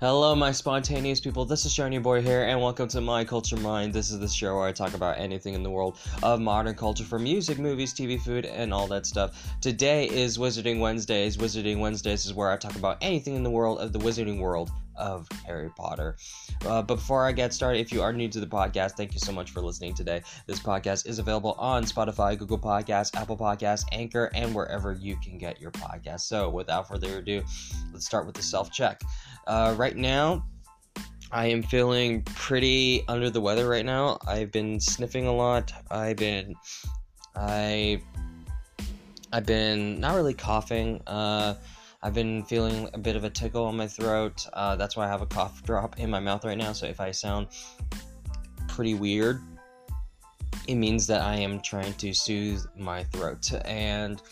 Hello, 0.00 0.32
my 0.32 0.52
spontaneous 0.52 1.18
people. 1.18 1.44
This 1.44 1.66
is 1.66 1.74
Seanie 1.74 2.00
Boi 2.00 2.22
here, 2.22 2.44
and 2.44 2.60
welcome 2.60 2.86
to 2.86 3.00
My 3.00 3.24
Culture 3.24 3.56
Mind. 3.56 3.92
This 3.92 4.12
is 4.12 4.20
the 4.20 4.28
show 4.28 4.54
where 4.54 4.68
I 4.68 4.70
talk 4.70 4.94
about 4.94 5.18
anything 5.18 5.54
in 5.54 5.64
the 5.64 5.70
world 5.70 5.98
of 6.22 6.40
modern 6.40 6.76
culture, 6.76 7.02
from 7.02 7.24
music, 7.24 7.58
movies, 7.58 7.92
TV, 7.92 8.22
food, 8.22 8.46
and 8.46 8.72
all 8.72 8.86
that 8.86 9.06
stuff. 9.06 9.52
Today 9.60 10.08
is 10.08 10.38
Wizarding 10.38 10.78
Wednesdays. 10.78 11.36
Wizarding 11.36 11.80
Wednesdays 11.80 12.26
is 12.26 12.32
where 12.32 12.48
I 12.48 12.56
talk 12.56 12.76
about 12.76 12.98
anything 13.00 13.34
in 13.34 13.42
the 13.42 13.50
world 13.50 13.80
of 13.80 13.92
the 13.92 13.98
wizarding 13.98 14.38
world 14.38 14.70
of 14.98 15.26
Harry 15.46 15.70
Potter. 15.76 16.16
Uh, 16.66 16.82
before 16.82 17.26
I 17.26 17.32
get 17.32 17.54
started, 17.54 17.80
if 17.80 17.92
you 17.92 18.02
are 18.02 18.12
new 18.12 18.28
to 18.28 18.40
the 18.40 18.46
podcast, 18.46 18.92
thank 18.92 19.14
you 19.14 19.20
so 19.20 19.32
much 19.32 19.50
for 19.50 19.60
listening 19.60 19.94
today. 19.94 20.22
This 20.46 20.58
podcast 20.58 21.06
is 21.06 21.18
available 21.18 21.52
on 21.58 21.84
Spotify, 21.84 22.36
Google 22.38 22.58
Podcasts, 22.58 23.16
Apple 23.16 23.36
Podcasts, 23.36 23.84
Anchor, 23.92 24.30
and 24.34 24.54
wherever 24.54 24.92
you 24.92 25.16
can 25.22 25.38
get 25.38 25.60
your 25.60 25.70
podcast. 25.70 26.20
So, 26.20 26.50
without 26.50 26.88
further 26.88 27.18
ado, 27.18 27.42
let's 27.92 28.04
start 28.04 28.26
with 28.26 28.34
the 28.34 28.42
self 28.42 28.70
check. 28.70 29.00
Uh, 29.46 29.74
right 29.78 29.96
now, 29.96 30.44
I 31.30 31.46
am 31.46 31.62
feeling 31.62 32.22
pretty 32.22 33.04
under 33.06 33.30
the 33.30 33.40
weather 33.40 33.68
right 33.68 33.84
now. 33.84 34.18
I've 34.26 34.50
been 34.50 34.80
sniffing 34.80 35.26
a 35.26 35.32
lot. 35.32 35.72
I've 35.90 36.16
been, 36.16 36.54
I, 37.36 38.00
I've 39.32 39.44
been 39.44 40.00
not 40.00 40.14
really 40.14 40.34
coughing. 40.34 41.02
Uh, 41.06 41.54
I've 42.02 42.14
been 42.14 42.44
feeling 42.44 42.88
a 42.94 42.98
bit 42.98 43.16
of 43.16 43.24
a 43.24 43.30
tickle 43.30 43.64
on 43.64 43.76
my 43.76 43.88
throat. 43.88 44.46
Uh, 44.52 44.76
that's 44.76 44.96
why 44.96 45.06
I 45.06 45.08
have 45.08 45.22
a 45.22 45.26
cough 45.26 45.62
drop 45.64 45.98
in 45.98 46.10
my 46.10 46.20
mouth 46.20 46.44
right 46.44 46.56
now. 46.56 46.72
So 46.72 46.86
if 46.86 47.00
I 47.00 47.10
sound 47.10 47.48
pretty 48.68 48.94
weird, 48.94 49.40
it 50.68 50.76
means 50.76 51.06
that 51.08 51.22
I 51.22 51.36
am 51.36 51.60
trying 51.60 51.94
to 51.94 52.12
soothe 52.12 52.64
my 52.76 53.02
throat. 53.04 53.52
And 53.64 54.22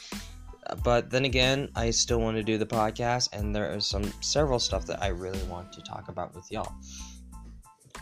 but 0.84 1.10
then 1.10 1.24
again, 1.24 1.70
I 1.74 1.90
still 1.90 2.20
want 2.20 2.36
to 2.36 2.42
do 2.42 2.58
the 2.58 2.66
podcast, 2.66 3.30
and 3.32 3.54
there 3.54 3.70
is 3.74 3.86
some 3.86 4.04
several 4.20 4.58
stuff 4.58 4.86
that 4.86 5.02
I 5.02 5.08
really 5.08 5.42
want 5.44 5.72
to 5.72 5.82
talk 5.82 6.08
about 6.08 6.34
with 6.34 6.50
y'all. 6.50 6.72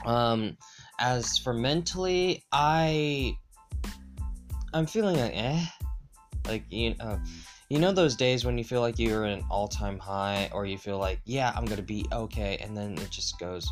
Um, 0.05 0.57
as 0.98 1.39
for 1.39 1.53
mentally, 1.53 2.45
I 2.53 3.37
I'm 4.73 4.87
feeling 4.87 5.17
like 5.17 5.33
eh, 5.35 5.65
like 6.47 6.65
you 6.70 6.95
know, 6.97 7.20
you 7.70 7.79
know 7.79 7.93
those 7.93 8.17
days 8.17 8.45
when 8.45 8.59
you 8.59 8.65
feel 8.65 8.81
like 8.81 8.98
you're 8.98 9.25
in 9.25 9.39
an 9.39 9.45
all 9.51 9.69
time 9.69 9.98
high, 9.98 10.51
or 10.53 10.67
you 10.67 10.79
feel 10.79 10.98
like 10.98 11.20
yeah 11.25 11.53
I'm 11.55 11.65
gonna 11.65 11.83
be 11.83 12.07
okay, 12.12 12.59
and 12.61 12.77
then 12.77 12.98
it 12.98 13.11
just 13.11 13.39
goes. 13.39 13.69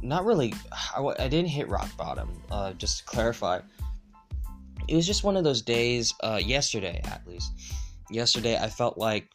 Not 0.00 0.24
really. 0.24 0.54
I, 0.96 1.02
I 1.18 1.28
didn't 1.28 1.48
hit 1.48 1.68
rock 1.68 1.88
bottom. 1.96 2.42
Uh, 2.50 2.72
just 2.74 2.98
to 2.98 3.04
clarify 3.04 3.60
it 4.88 4.96
was 4.96 5.06
just 5.06 5.22
one 5.22 5.36
of 5.36 5.44
those 5.44 5.62
days, 5.62 6.14
uh, 6.22 6.40
yesterday 6.42 7.00
at 7.04 7.26
least. 7.26 7.52
Yesterday, 8.10 8.56
I 8.56 8.68
felt 8.68 8.96
like 8.96 9.28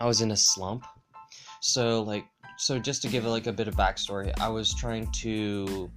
I 0.00 0.06
was 0.06 0.20
in 0.20 0.30
a 0.30 0.36
slump. 0.36 0.84
So, 1.60 2.02
like, 2.02 2.24
so 2.56 2.78
just 2.78 3.02
to 3.02 3.08
give 3.08 3.24
like 3.24 3.48
a 3.48 3.52
bit 3.52 3.66
of 3.66 3.74
backstory, 3.74 4.32
I 4.40 4.48
was 4.48 4.72
trying 4.74 5.10
to 5.22 5.90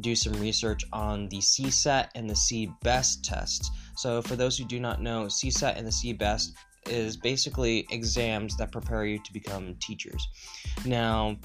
do 0.00 0.14
some 0.14 0.32
research 0.34 0.84
on 0.92 1.28
the 1.28 1.38
CSET 1.38 2.08
and 2.14 2.28
the 2.28 2.34
CBEST 2.34 3.22
tests. 3.22 3.70
So, 3.96 4.22
for 4.22 4.36
those 4.36 4.58
who 4.58 4.64
do 4.64 4.80
not 4.80 5.00
know, 5.00 5.26
CSET 5.26 5.76
and 5.76 5.86
the 5.86 5.90
CBEST 5.90 6.52
is 6.86 7.16
basically 7.16 7.86
exams 7.90 8.56
that 8.56 8.72
prepare 8.72 9.06
you 9.06 9.18
to 9.18 9.32
become 9.32 9.74
teachers. 9.80 10.28
Now, 10.84 11.36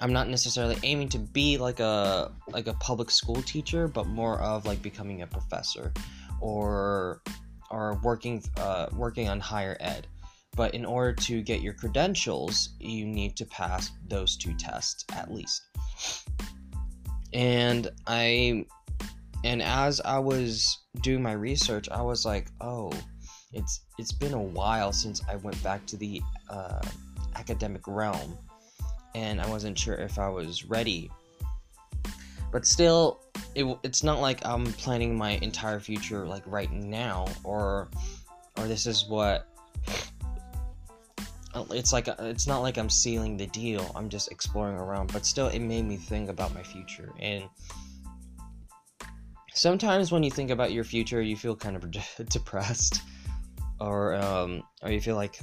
I'm 0.00 0.12
not 0.12 0.28
necessarily 0.28 0.76
aiming 0.82 1.10
to 1.10 1.18
be 1.18 1.58
like 1.58 1.80
a 1.80 2.32
like 2.48 2.66
a 2.66 2.74
public 2.74 3.10
school 3.10 3.42
teacher, 3.42 3.86
but 3.86 4.06
more 4.06 4.40
of 4.40 4.64
like 4.64 4.82
becoming 4.82 5.22
a 5.22 5.26
professor 5.26 5.92
or 6.40 7.20
or 7.70 8.00
working 8.02 8.42
uh, 8.56 8.86
working 8.92 9.28
on 9.28 9.40
higher 9.40 9.76
ed. 9.80 10.06
But 10.56 10.74
in 10.74 10.84
order 10.84 11.12
to 11.12 11.42
get 11.42 11.60
your 11.60 11.74
credentials, 11.74 12.70
you 12.80 13.06
need 13.06 13.36
to 13.36 13.44
pass 13.46 13.92
those 14.08 14.36
two 14.36 14.54
tests 14.54 15.04
at 15.12 15.32
least. 15.32 15.62
And 17.32 17.90
I 18.06 18.66
and 19.44 19.62
as 19.62 20.00
I 20.00 20.18
was 20.18 20.78
doing 21.00 21.22
my 21.22 21.32
research, 21.32 21.88
I 21.90 22.02
was 22.02 22.26
like, 22.26 22.48
oh, 22.60 22.92
it's 23.52 23.82
it's 23.98 24.12
been 24.12 24.34
a 24.34 24.42
while 24.42 24.92
since 24.92 25.22
I 25.28 25.36
went 25.36 25.62
back 25.62 25.86
to 25.86 25.96
the 25.96 26.20
uh, 26.48 26.80
academic 27.36 27.86
realm 27.86 28.36
and 29.14 29.40
I 29.40 29.48
wasn't 29.48 29.78
sure 29.78 29.94
if 29.94 30.18
I 30.18 30.28
was 30.28 30.64
ready. 30.64 31.10
But 32.52 32.66
still, 32.66 33.20
it, 33.54 33.64
it's 33.82 34.02
not 34.02 34.20
like 34.20 34.44
I'm 34.44 34.64
planning 34.64 35.16
my 35.16 35.32
entire 35.42 35.80
future 35.80 36.26
like 36.26 36.42
right 36.46 36.70
now, 36.70 37.26
or 37.44 37.88
or 38.58 38.66
this 38.66 38.86
is 38.86 39.06
what. 39.08 39.46
It's 41.54 41.92
like 41.92 42.08
it's 42.08 42.46
not 42.46 42.60
like 42.60 42.78
I'm 42.78 42.90
sealing 42.90 43.36
the 43.36 43.46
deal. 43.46 43.90
I'm 43.94 44.08
just 44.08 44.30
exploring 44.30 44.76
around, 44.76 45.12
but 45.12 45.26
still, 45.26 45.48
it 45.48 45.58
made 45.60 45.84
me 45.84 45.96
think 45.96 46.30
about 46.30 46.54
my 46.54 46.62
future. 46.62 47.12
And 47.18 47.44
sometimes 49.52 50.12
when 50.12 50.22
you 50.22 50.30
think 50.30 50.50
about 50.50 50.72
your 50.72 50.84
future, 50.84 51.20
you 51.20 51.36
feel 51.36 51.56
kind 51.56 51.76
of 51.76 51.90
depressed, 52.28 53.02
or 53.80 54.14
um, 54.14 54.62
or 54.82 54.90
you 54.90 55.00
feel 55.00 55.16
like 55.16 55.40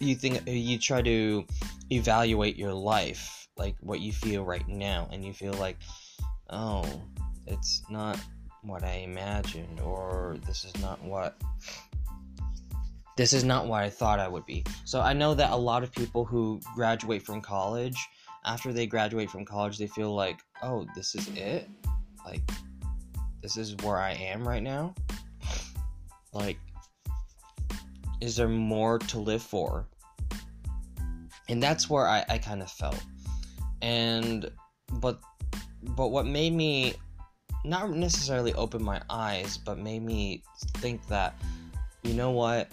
you 0.00 0.14
think 0.14 0.42
you 0.46 0.78
try 0.78 1.02
to 1.02 1.44
evaluate 1.90 2.56
your 2.56 2.72
life, 2.72 3.48
like 3.56 3.76
what 3.80 4.00
you 4.00 4.12
feel 4.12 4.44
right 4.44 4.66
now, 4.68 5.08
and 5.12 5.24
you 5.24 5.32
feel 5.32 5.54
like, 5.54 5.76
oh, 6.50 6.84
it's 7.46 7.82
not 7.88 8.20
what 8.62 8.82
I 8.82 9.04
imagined, 9.06 9.80
or 9.80 10.36
this 10.46 10.64
is 10.64 10.76
not 10.82 11.02
what 11.02 11.40
this 13.18 13.34
is 13.34 13.44
not 13.44 13.66
what 13.66 13.82
I 13.82 13.90
thought 13.90 14.18
I 14.18 14.28
would 14.28 14.46
be. 14.46 14.64
So 14.86 15.02
I 15.02 15.12
know 15.12 15.34
that 15.34 15.50
a 15.50 15.56
lot 15.56 15.82
of 15.82 15.92
people 15.92 16.24
who 16.24 16.58
graduate 16.74 17.22
from 17.22 17.42
college, 17.42 17.98
after 18.46 18.72
they 18.72 18.86
graduate 18.86 19.30
from 19.30 19.44
college, 19.44 19.76
they 19.76 19.88
feel 19.88 20.14
like, 20.14 20.38
oh, 20.62 20.86
this 20.96 21.14
is 21.14 21.28
it? 21.36 21.68
Like, 22.24 22.40
this 23.42 23.58
is 23.58 23.76
where 23.82 23.98
I 23.98 24.12
am 24.12 24.48
right 24.48 24.62
now? 24.62 24.94
Like, 26.32 26.58
is 28.22 28.36
there 28.36 28.48
more 28.48 28.98
to 28.98 29.18
live 29.18 29.42
for? 29.42 29.86
and 31.48 31.62
that's 31.62 31.88
where 31.88 32.06
I, 32.06 32.24
I 32.28 32.38
kind 32.38 32.62
of 32.62 32.70
felt. 32.70 33.02
And 33.82 34.50
but 35.00 35.20
but 35.82 36.08
what 36.08 36.26
made 36.26 36.52
me 36.52 36.94
not 37.64 37.90
necessarily 37.90 38.54
open 38.54 38.82
my 38.82 39.00
eyes, 39.10 39.58
but 39.58 39.78
made 39.78 40.02
me 40.02 40.42
think 40.78 41.06
that 41.08 41.34
you 42.02 42.14
know 42.14 42.30
what 42.30 42.70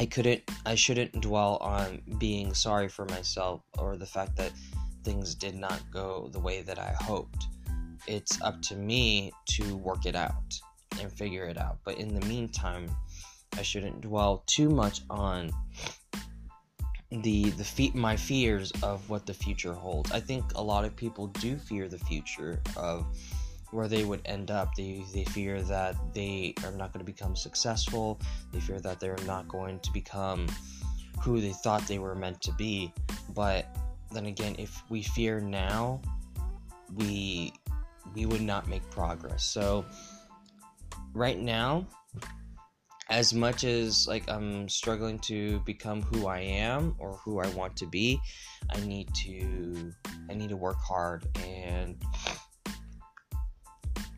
I 0.00 0.06
couldn't 0.06 0.40
I 0.64 0.76
shouldn't 0.76 1.20
dwell 1.20 1.58
on 1.60 2.00
being 2.16 2.54
sorry 2.54 2.88
for 2.88 3.04
myself 3.04 3.60
or 3.76 3.98
the 3.98 4.06
fact 4.06 4.34
that 4.36 4.50
things 5.04 5.34
did 5.34 5.54
not 5.54 5.78
go 5.92 6.30
the 6.32 6.40
way 6.40 6.62
that 6.62 6.78
I 6.78 6.94
hoped. 7.02 7.44
It's 8.06 8.40
up 8.40 8.62
to 8.62 8.76
me 8.76 9.30
to 9.50 9.76
work 9.76 10.06
it 10.06 10.16
out 10.16 10.58
and 10.98 11.12
figure 11.12 11.44
it 11.44 11.58
out. 11.58 11.80
But 11.84 11.98
in 11.98 12.18
the 12.18 12.26
meantime, 12.26 12.88
I 13.58 13.60
shouldn't 13.60 14.00
dwell 14.00 14.42
too 14.46 14.70
much 14.70 15.02
on 15.10 15.50
the 17.10 17.50
the 17.50 17.64
fe- 17.64 17.92
my 17.92 18.16
fears 18.16 18.72
of 18.82 19.06
what 19.10 19.26
the 19.26 19.34
future 19.34 19.74
holds. 19.74 20.10
I 20.12 20.20
think 20.20 20.54
a 20.54 20.62
lot 20.62 20.86
of 20.86 20.96
people 20.96 21.26
do 21.26 21.58
fear 21.58 21.88
the 21.88 21.98
future 21.98 22.62
of 22.74 23.04
where 23.70 23.88
they 23.88 24.04
would 24.04 24.20
end 24.24 24.50
up. 24.50 24.74
They 24.74 25.04
they 25.12 25.24
fear 25.24 25.62
that 25.62 25.96
they 26.14 26.54
are 26.64 26.72
not 26.72 26.92
going 26.92 27.04
to 27.04 27.10
become 27.12 27.36
successful. 27.36 28.20
They 28.52 28.60
fear 28.60 28.80
that 28.80 29.00
they're 29.00 29.16
not 29.26 29.48
going 29.48 29.80
to 29.80 29.92
become 29.92 30.46
who 31.20 31.40
they 31.40 31.52
thought 31.52 31.86
they 31.86 31.98
were 31.98 32.14
meant 32.14 32.40
to 32.42 32.52
be. 32.52 32.92
But 33.34 33.66
then 34.12 34.26
again, 34.26 34.56
if 34.58 34.82
we 34.90 35.02
fear 35.02 35.40
now, 35.40 36.00
we 36.94 37.52
we 38.14 38.26
would 38.26 38.42
not 38.42 38.68
make 38.68 38.88
progress. 38.90 39.44
So 39.44 39.84
right 41.12 41.38
now, 41.38 41.86
as 43.08 43.34
much 43.34 43.64
as 43.64 44.06
like 44.06 44.28
I'm 44.28 44.68
struggling 44.68 45.18
to 45.20 45.60
become 45.60 46.02
who 46.02 46.26
I 46.26 46.40
am 46.40 46.94
or 46.98 47.12
who 47.24 47.40
I 47.40 47.48
want 47.48 47.76
to 47.78 47.86
be, 47.86 48.20
I 48.70 48.80
need 48.80 49.12
to 49.26 49.92
I 50.30 50.34
need 50.34 50.48
to 50.48 50.56
work 50.56 50.78
hard 50.78 51.26
and 51.44 51.96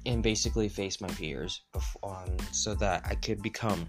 and 0.06 0.22
basically 0.22 0.68
face 0.68 1.00
my 1.00 1.08
fears 1.08 1.62
before, 1.72 2.16
um, 2.16 2.36
so 2.52 2.74
that 2.74 3.06
I 3.08 3.14
could 3.14 3.42
become 3.42 3.86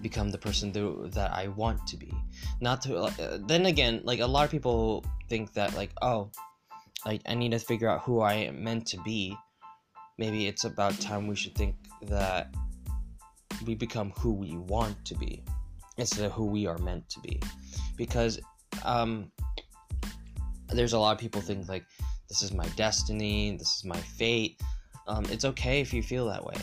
become 0.00 0.30
the 0.30 0.38
person 0.38 0.70
that, 0.72 1.10
that 1.12 1.32
I 1.32 1.48
want 1.48 1.86
to 1.88 1.96
be. 1.96 2.12
Not 2.60 2.82
to 2.82 2.96
uh, 2.98 3.38
then 3.46 3.66
again, 3.66 4.00
like 4.04 4.20
a 4.20 4.26
lot 4.26 4.44
of 4.44 4.50
people 4.50 5.04
think 5.28 5.52
that 5.54 5.74
like 5.74 5.90
oh, 6.02 6.30
like 7.06 7.22
I 7.26 7.34
need 7.34 7.52
to 7.52 7.58
figure 7.58 7.88
out 7.88 8.02
who 8.02 8.20
I 8.20 8.34
am 8.34 8.62
meant 8.62 8.86
to 8.88 9.00
be. 9.02 9.36
Maybe 10.18 10.46
it's 10.46 10.64
about 10.64 10.98
time 11.00 11.28
we 11.28 11.36
should 11.36 11.54
think 11.54 11.76
that 12.02 12.52
we 13.66 13.74
become 13.74 14.12
who 14.18 14.32
we 14.32 14.56
want 14.56 15.04
to 15.04 15.14
be 15.14 15.44
instead 15.96 16.24
of 16.24 16.32
who 16.32 16.46
we 16.46 16.66
are 16.66 16.78
meant 16.78 17.08
to 17.10 17.20
be. 17.20 17.40
Because 17.96 18.40
um, 18.84 19.30
there's 20.68 20.92
a 20.92 20.98
lot 20.98 21.12
of 21.12 21.18
people 21.18 21.40
think 21.40 21.68
like 21.68 21.84
this 22.28 22.42
is 22.42 22.52
my 22.52 22.66
destiny, 22.76 23.56
this 23.56 23.76
is 23.76 23.84
my 23.84 23.96
fate. 23.96 24.60
Um, 25.06 25.24
it's 25.30 25.44
okay 25.44 25.80
if 25.80 25.94
you 25.94 26.02
feel 26.02 26.26
that 26.26 26.44
way, 26.44 26.56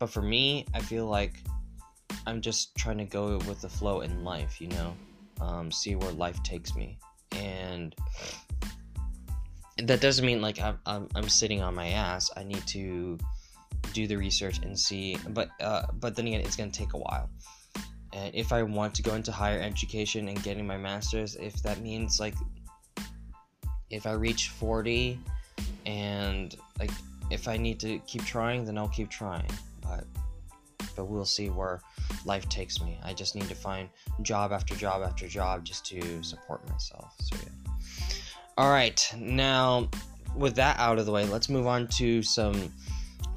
but 0.00 0.10
for 0.10 0.22
me, 0.22 0.66
I 0.74 0.80
feel 0.80 1.06
like 1.06 1.34
I'm 2.26 2.40
just 2.40 2.74
trying 2.76 2.98
to 2.98 3.04
go 3.04 3.38
with 3.48 3.60
the 3.60 3.68
flow 3.68 4.00
in 4.00 4.24
life, 4.24 4.60
you 4.60 4.68
know, 4.68 4.94
um, 5.40 5.70
see 5.70 5.94
where 5.94 6.10
life 6.12 6.42
takes 6.42 6.74
me, 6.74 6.98
and 7.32 7.94
that 9.78 10.00
doesn't 10.00 10.26
mean 10.26 10.42
like 10.42 10.60
I'm, 10.60 10.78
I'm, 10.86 11.08
I'm 11.14 11.28
sitting 11.28 11.62
on 11.62 11.74
my 11.74 11.88
ass. 11.88 12.30
I 12.36 12.42
need 12.42 12.66
to 12.68 13.18
do 13.92 14.06
the 14.06 14.16
research 14.16 14.58
and 14.62 14.78
see, 14.78 15.16
but 15.30 15.48
uh, 15.60 15.86
but 15.94 16.16
then 16.16 16.26
again, 16.26 16.40
it's 16.40 16.56
gonna 16.56 16.70
take 16.70 16.94
a 16.94 16.98
while. 16.98 17.30
And 18.12 18.34
if 18.34 18.52
I 18.52 18.62
want 18.62 18.94
to 18.96 19.02
go 19.02 19.14
into 19.14 19.32
higher 19.32 19.60
education 19.60 20.28
and 20.28 20.42
getting 20.42 20.66
my 20.66 20.76
master's, 20.76 21.36
if 21.36 21.62
that 21.62 21.80
means 21.80 22.20
like 22.20 22.34
if 23.92 24.06
I 24.06 24.12
reach 24.12 24.48
40 24.48 25.18
and 25.86 26.56
like 26.80 26.90
if 27.30 27.46
I 27.46 27.56
need 27.56 27.78
to 27.80 27.98
keep 28.00 28.24
trying, 28.24 28.64
then 28.64 28.76
I'll 28.76 28.88
keep 28.88 29.10
trying. 29.10 29.50
But 29.82 30.04
but 30.96 31.04
we'll 31.04 31.24
see 31.24 31.48
where 31.48 31.80
life 32.24 32.48
takes 32.48 32.80
me. 32.80 32.98
I 33.02 33.14
just 33.14 33.34
need 33.34 33.48
to 33.48 33.54
find 33.54 33.88
job 34.22 34.52
after 34.52 34.74
job 34.74 35.02
after 35.02 35.28
job 35.28 35.64
just 35.64 35.86
to 35.86 36.22
support 36.22 36.68
myself. 36.68 37.14
So 37.20 37.36
yeah. 37.36 37.72
All 38.58 38.70
right, 38.70 39.10
now 39.16 39.88
with 40.34 40.56
that 40.56 40.78
out 40.78 40.98
of 40.98 41.06
the 41.06 41.12
way, 41.12 41.24
let's 41.26 41.48
move 41.48 41.66
on 41.66 41.86
to 41.88 42.22
some 42.22 42.72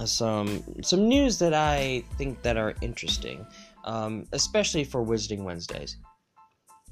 some 0.06 0.64
some 0.82 1.08
news 1.08 1.40
that 1.40 1.54
I 1.54 2.04
think 2.18 2.42
that 2.42 2.58
are 2.58 2.76
interesting, 2.82 3.46
um, 3.86 4.26
especially 4.32 4.84
for 4.84 5.06
Wizarding 5.06 5.44
Wednesdays. 5.44 5.98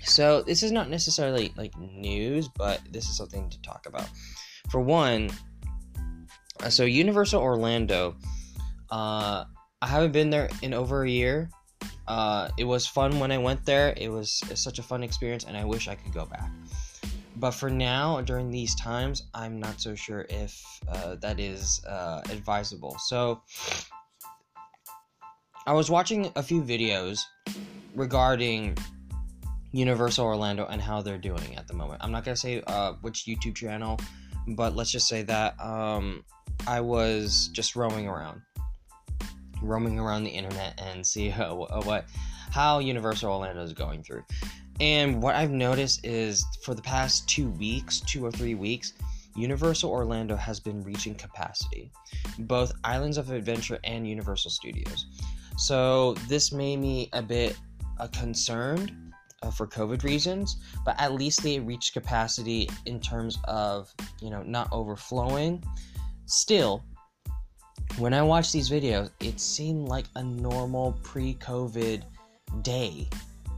So 0.05 0.41
this 0.41 0.63
is 0.63 0.71
not 0.71 0.89
necessarily 0.89 1.53
like 1.55 1.77
news, 1.77 2.49
but 2.49 2.81
this 2.91 3.09
is 3.09 3.17
something 3.17 3.49
to 3.49 3.61
talk 3.61 3.85
about. 3.87 4.09
For 4.69 4.79
one, 4.79 5.29
uh, 6.61 6.69
so 6.69 6.83
Universal 6.83 7.41
Orlando, 7.41 8.15
uh, 8.91 9.45
I 9.81 9.87
haven't 9.87 10.11
been 10.11 10.29
there 10.29 10.49
in 10.61 10.73
over 10.73 11.03
a 11.03 11.09
year. 11.09 11.49
Uh, 12.07 12.49
it 12.57 12.65
was 12.65 12.85
fun 12.85 13.19
when 13.19 13.31
I 13.31 13.37
went 13.37 13.65
there. 13.65 13.93
It 13.97 14.09
was 14.09 14.41
such 14.55 14.79
a 14.79 14.83
fun 14.83 15.03
experience, 15.03 15.45
and 15.45 15.55
I 15.55 15.63
wish 15.63 15.87
I 15.87 15.95
could 15.95 16.13
go 16.13 16.25
back. 16.25 16.49
But 17.37 17.51
for 17.51 17.69
now, 17.69 18.21
during 18.21 18.51
these 18.51 18.75
times, 18.75 19.23
I'm 19.33 19.59
not 19.59 19.81
so 19.81 19.95
sure 19.95 20.25
if 20.29 20.61
uh, 20.87 21.15
that 21.15 21.39
is 21.39 21.83
uh, 21.85 22.21
advisable. 22.29 22.95
So, 22.99 23.41
I 25.65 25.71
was 25.73 25.89
watching 25.89 26.31
a 26.35 26.43
few 26.43 26.61
videos 26.61 27.19
regarding 27.95 28.77
Universal 29.73 30.25
Orlando 30.25 30.67
and 30.67 30.79
how 30.81 31.01
they're 31.01 31.17
doing 31.17 31.55
at 31.57 31.67
the 31.67 31.73
moment. 31.73 31.99
I'm 32.01 32.11
not 32.11 32.23
gonna 32.23 32.37
say 32.37 32.63
uh, 32.67 32.93
which 33.01 33.25
YouTube 33.25 33.55
channel, 33.55 33.99
but 34.49 34.75
let's 34.75 34.91
just 34.91 35.07
say 35.07 35.23
that 35.23 35.59
um, 35.59 36.23
I 36.67 36.79
was 36.79 37.49
just 37.53 37.75
roaming 37.75 38.07
around, 38.07 38.41
roaming 39.61 39.99
around 39.99 40.23
the 40.23 40.29
internet 40.29 40.79
and 40.79 41.05
see 41.13 41.27
how, 41.27 41.67
what 41.83 42.05
how 42.51 42.77
Universal 42.79 43.31
Orlando 43.31 43.63
is 43.63 43.73
going 43.73 44.03
through. 44.03 44.23
And 44.79 45.21
what 45.21 45.35
I've 45.35 45.51
noticed 45.51 46.05
is 46.05 46.45
for 46.63 46.75
the 46.75 46.81
past 46.81 47.27
two 47.27 47.49
weeks, 47.51 47.99
two 48.01 48.23
or 48.23 48.31
three 48.31 48.55
weeks, 48.55 48.93
Universal 49.35 49.89
Orlando 49.89 50.35
has 50.35 50.59
been 50.59 50.83
reaching 50.83 51.15
capacity, 51.15 51.91
both 52.39 52.71
Islands 52.83 53.17
of 53.17 53.31
Adventure 53.31 53.79
and 53.83 54.07
Universal 54.07 54.51
Studios. 54.51 55.07
So 55.57 56.13
this 56.27 56.51
made 56.51 56.77
me 56.77 57.09
a 57.13 57.21
bit 57.23 57.57
uh, 57.99 58.07
concerned 58.07 58.95
uh, 59.43 59.51
for 59.51 59.67
COVID 59.67 60.03
reasons, 60.03 60.57
but 60.85 60.99
at 60.99 61.13
least 61.13 61.43
they 61.43 61.59
reached 61.59 61.93
capacity 61.93 62.69
in 62.85 62.99
terms 62.99 63.37
of, 63.43 63.93
you 64.21 64.29
know, 64.29 64.41
not 64.43 64.69
overflowing. 64.71 65.63
Still, 66.25 66.83
when 67.97 68.13
I 68.13 68.21
watched 68.21 68.53
these 68.53 68.69
videos, 68.69 69.11
it 69.19 69.39
seemed 69.39 69.87
like 69.87 70.05
a 70.15 70.23
normal 70.23 70.97
pre 71.03 71.35
COVID 71.35 72.03
day. 72.61 73.07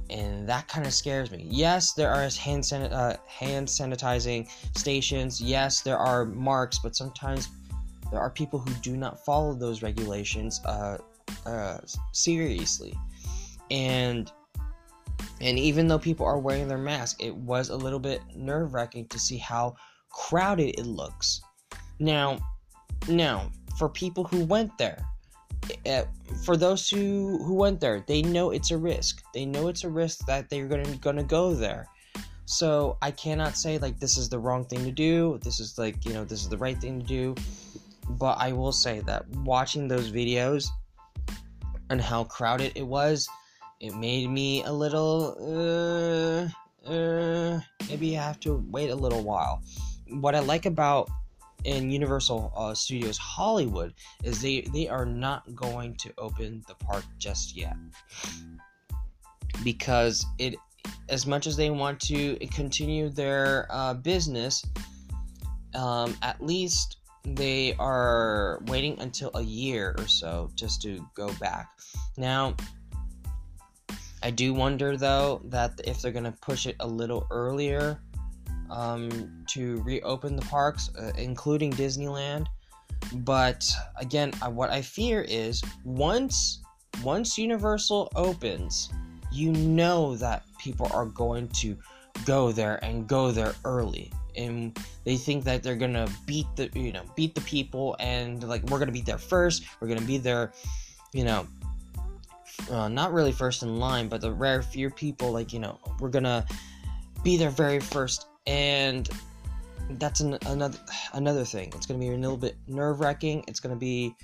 And 0.09 0.47
that 0.47 0.67
kind 0.67 0.85
of 0.85 0.93
scares 0.93 1.31
me. 1.31 1.47
Yes, 1.49 1.93
there 1.93 2.11
are 2.11 2.29
hand, 2.29 2.63
san- 2.65 2.91
uh, 2.93 3.17
hand 3.27 3.67
sanitizing 3.67 4.47
stations. 4.77 5.41
Yes, 5.41 5.81
there 5.81 5.97
are 5.97 6.25
marks, 6.25 6.77
but 6.79 6.95
sometimes 6.95 7.49
there 8.11 8.19
are 8.19 8.29
people 8.29 8.59
who 8.59 8.71
do 8.81 8.97
not 8.97 9.23
follow 9.25 9.53
those 9.53 9.81
regulations 9.81 10.61
uh, 10.65 10.97
uh, 11.45 11.79
seriously. 12.11 12.93
And 13.71 14.31
and 15.41 15.59
even 15.59 15.87
though 15.87 15.99
people 15.99 16.25
are 16.25 16.39
wearing 16.39 16.67
their 16.67 16.77
mask, 16.77 17.21
it 17.21 17.35
was 17.35 17.69
a 17.69 17.75
little 17.75 17.99
bit 17.99 18.21
nerve 18.35 18.73
wracking 18.73 19.07
to 19.07 19.19
see 19.19 19.37
how 19.37 19.75
crowded 20.09 20.79
it 20.79 20.85
looks. 20.85 21.41
Now, 21.99 22.39
now 23.07 23.51
for 23.77 23.89
people 23.89 24.23
who 24.23 24.45
went 24.45 24.77
there, 24.77 25.05
uh, 25.85 26.03
for 26.43 26.57
those 26.57 26.89
who 26.89 27.39
who 27.43 27.53
went 27.53 27.79
there, 27.79 28.03
they 28.07 28.21
know 28.21 28.51
it's 28.51 28.71
a 28.71 28.77
risk. 28.77 29.23
They 29.33 29.45
know 29.45 29.67
it's 29.67 29.83
a 29.83 29.89
risk 29.89 30.25
that 30.27 30.49
they're 30.49 30.67
gonna 30.67 30.95
gonna 30.97 31.23
go 31.23 31.53
there. 31.53 31.87
So 32.45 32.97
I 33.01 33.11
cannot 33.11 33.57
say 33.57 33.77
like 33.79 33.99
this 33.99 34.17
is 34.17 34.29
the 34.29 34.39
wrong 34.39 34.65
thing 34.65 34.85
to 34.85 34.91
do. 34.91 35.39
This 35.43 35.59
is 35.59 35.77
like 35.77 36.05
you 36.05 36.13
know 36.13 36.23
this 36.23 36.41
is 36.41 36.49
the 36.49 36.57
right 36.57 36.79
thing 36.79 37.01
to 37.01 37.05
do. 37.05 37.35
But 38.09 38.37
I 38.39 38.51
will 38.51 38.71
say 38.71 38.99
that 39.01 39.27
watching 39.37 39.87
those 39.87 40.11
videos 40.11 40.67
and 41.89 41.99
how 41.99 42.25
crowded 42.25 42.71
it 42.75 42.85
was, 42.85 43.27
it 43.79 43.95
made 43.95 44.29
me 44.29 44.63
a 44.63 44.71
little 44.71 45.37
uh, 45.41 46.89
uh, 46.89 47.59
maybe 47.89 48.17
I 48.17 48.23
have 48.23 48.39
to 48.41 48.63
wait 48.69 48.89
a 48.89 48.95
little 48.95 49.23
while. 49.23 49.61
What 50.09 50.35
I 50.35 50.39
like 50.39 50.65
about 50.65 51.09
in 51.63 51.89
Universal 51.89 52.53
uh, 52.55 52.73
Studios 52.73 53.17
Hollywood 53.17 53.93
is 54.23 54.41
they 54.41 54.61
they 54.73 54.87
are 54.87 55.05
not 55.05 55.55
going 55.55 55.95
to 55.95 56.13
open 56.17 56.63
the 56.67 56.75
park 56.75 57.03
just 57.17 57.55
yet 57.55 57.75
because 59.63 60.25
it 60.37 60.55
as 61.09 61.25
much 61.25 61.47
as 61.47 61.57
they 61.57 61.69
want 61.71 61.99
to 61.99 62.35
continue 62.51 63.09
their 63.09 63.67
uh, 63.71 63.93
business 63.93 64.63
um, 65.73 66.15
at 66.21 66.43
least 66.43 66.97
they 67.25 67.73
are 67.79 68.61
waiting 68.67 68.99
until 68.99 69.31
a 69.33 69.41
year 69.41 69.95
or 69.97 70.07
so 70.07 70.51
just 70.53 70.81
to 70.83 71.03
go 71.15 71.31
back 71.39 71.69
now 72.17 72.55
I 74.25 74.31
do 74.31 74.55
wonder 74.55 74.97
though 74.97 75.39
that 75.45 75.79
if 75.83 76.01
they're 76.01 76.11
gonna 76.11 76.35
push 76.41 76.65
it 76.65 76.75
a 76.79 76.87
little 76.87 77.27
earlier 77.29 78.01
um, 78.71 79.45
to 79.49 79.83
reopen 79.83 80.35
the 80.35 80.41
parks, 80.41 80.89
uh, 80.97 81.11
including 81.15 81.71
Disneyland. 81.71 82.47
But 83.17 83.63
again, 83.97 84.33
uh, 84.41 84.49
what 84.49 84.71
I 84.71 84.81
fear 84.81 85.21
is 85.21 85.61
once 85.83 86.63
once 87.03 87.37
Universal 87.37 88.11
opens, 88.15 88.89
you 89.31 89.51
know 89.51 90.15
that 90.15 90.41
people 90.57 90.89
are 90.91 91.05
going 91.05 91.47
to 91.49 91.77
go 92.25 92.51
there 92.51 92.83
and 92.83 93.07
go 93.07 93.29
there 93.29 93.53
early 93.63 94.11
and 94.35 94.75
they 95.03 95.17
think 95.17 95.43
that 95.43 95.61
they're 95.61 95.75
gonna 95.75 96.07
beat 96.25 96.47
the 96.55 96.67
you 96.73 96.91
know 96.91 97.03
beat 97.15 97.35
the 97.35 97.41
people 97.41 97.95
and 97.99 98.43
like 98.47 98.63
we're 98.63 98.79
gonna 98.79 98.91
be 98.91 99.01
there 99.01 99.19
first 99.19 99.65
we're 99.79 99.87
gonna 99.87 100.01
be 100.01 100.17
there 100.17 100.51
you 101.13 101.23
know 101.23 101.45
uh, 102.71 102.87
not 102.87 103.13
really 103.13 103.31
first 103.31 103.63
in 103.63 103.79
line 103.79 104.07
but 104.07 104.21
the 104.21 104.31
rare 104.31 104.61
few 104.61 104.89
people 104.89 105.31
like 105.31 105.53
you 105.53 105.59
know 105.59 105.79
we're 105.99 106.09
gonna 106.09 106.45
be 107.23 107.37
there 107.37 107.49
very 107.49 107.79
first 107.79 108.27
and 108.47 109.09
that's 109.91 110.19
an, 110.19 110.37
another 110.47 110.77
another 111.13 111.45
thing. 111.45 111.71
It's 111.75 111.85
to 111.99 112.05
be 112.05 112.13
a 112.13 112.17
little 112.17 112.37
bit 112.37 112.55
nerve 112.67 112.99
wracking. 112.99 113.43
It's 113.47 113.59
to 113.73 113.79
be 113.79 114.15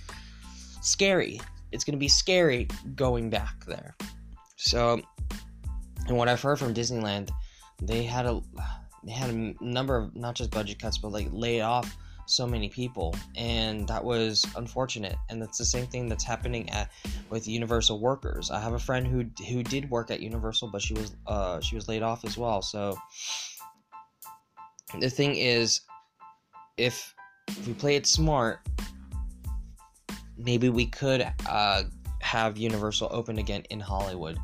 scary. 0.81 1.39
It's 1.71 1.83
to 1.93 1.99
be 1.99 2.07
scary 2.07 2.67
going 2.95 3.29
back 3.29 3.65
there. 3.65 3.95
So, 4.57 5.01
and 6.07 6.17
what 6.17 6.27
I've 6.27 6.41
heard 6.41 6.59
from 6.59 6.73
Disneyland, 6.73 7.29
they 7.81 8.03
had 8.03 8.25
a 8.25 8.41
they 9.03 9.11
had 9.11 9.29
a 9.29 9.63
number 9.63 9.97
of 9.97 10.15
not 10.15 10.35
just 10.35 10.51
budget 10.51 10.79
cuts, 10.79 10.97
but 10.97 11.11
like 11.11 11.27
laid 11.31 11.61
off 11.61 11.95
so 12.31 12.47
many 12.47 12.69
people, 12.69 13.15
and 13.35 13.87
that 13.87 14.03
was 14.03 14.45
unfortunate. 14.55 15.15
And 15.29 15.41
that's 15.41 15.57
the 15.57 15.65
same 15.65 15.87
thing 15.87 16.07
that's 16.09 16.23
happening 16.23 16.69
at 16.69 16.91
with 17.29 17.47
Universal 17.47 17.99
workers. 17.99 18.49
I 18.51 18.59
have 18.59 18.73
a 18.73 18.79
friend 18.79 19.05
who 19.05 19.25
who 19.45 19.63
did 19.63 19.89
work 19.89 20.11
at 20.11 20.21
Universal, 20.21 20.69
but 20.71 20.81
she 20.81 20.93
was 20.93 21.15
uh 21.27 21.59
she 21.59 21.75
was 21.75 21.87
laid 21.87 22.03
off 22.03 22.25
as 22.25 22.37
well. 22.37 22.61
So 22.61 22.97
the 24.99 25.09
thing 25.09 25.35
is, 25.35 25.81
if, 26.77 27.13
if 27.47 27.67
we 27.67 27.73
play 27.73 27.95
it 27.95 28.05
smart, 28.05 28.59
maybe 30.37 30.69
we 30.69 30.85
could 30.85 31.25
uh, 31.47 31.83
have 32.19 32.57
Universal 32.57 33.09
open 33.11 33.37
again 33.37 33.63
in 33.69 33.79
Hollywood. 33.79 34.37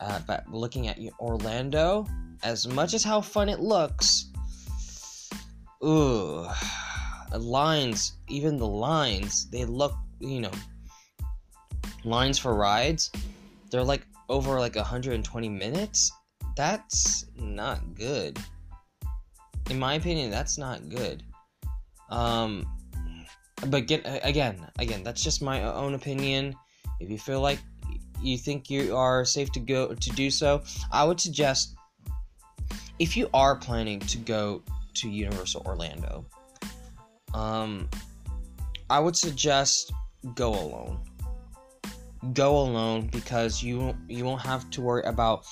Uh, 0.00 0.18
but 0.26 0.48
looking 0.50 0.88
at 0.88 0.98
Orlando, 1.18 2.06
as 2.42 2.66
much 2.66 2.94
as 2.94 3.04
how 3.04 3.20
fun 3.20 3.48
it 3.48 3.60
looks, 3.60 4.26
ooh, 5.84 6.46
lines, 7.38 8.14
even 8.28 8.56
the 8.56 8.66
lines, 8.66 9.48
they 9.50 9.64
look, 9.64 9.94
you 10.18 10.40
know, 10.40 10.50
lines 12.04 12.38
for 12.38 12.54
rides, 12.54 13.10
they're 13.70 13.84
like 13.84 14.06
over 14.28 14.58
like 14.58 14.76
120 14.76 15.48
minutes. 15.48 16.12
That's 16.56 17.26
not 17.36 17.94
good 17.94 18.38
in 19.70 19.78
my 19.78 19.94
opinion, 19.94 20.30
that's 20.30 20.58
not 20.58 20.88
good. 20.88 21.22
Um, 22.10 22.66
but 23.68 23.86
get 23.86 24.02
again, 24.24 24.66
again, 24.78 25.02
that's 25.02 25.22
just 25.22 25.40
my 25.40 25.62
own 25.62 25.94
opinion. 25.94 26.54
If 26.98 27.08
you 27.08 27.18
feel 27.18 27.40
like 27.40 27.60
you 28.20 28.36
think 28.36 28.68
you 28.68 28.96
are 28.96 29.24
safe 29.24 29.50
to 29.52 29.60
go 29.60 29.94
to 29.94 30.10
do 30.10 30.30
so, 30.30 30.62
I 30.90 31.04
would 31.04 31.20
suggest 31.20 31.74
if 32.98 33.16
you 33.16 33.30
are 33.32 33.56
planning 33.56 34.00
to 34.00 34.18
go 34.18 34.62
to 34.94 35.08
Universal 35.08 35.62
Orlando, 35.64 36.26
um, 37.34 37.88
I 38.88 38.98
would 38.98 39.16
suggest 39.16 39.92
go 40.34 40.50
alone. 40.50 41.00
Go 42.34 42.58
alone 42.58 43.08
because 43.08 43.62
you 43.62 43.96
you 44.08 44.24
won't 44.24 44.42
have 44.42 44.68
to 44.70 44.80
worry 44.82 45.02
about 45.04 45.46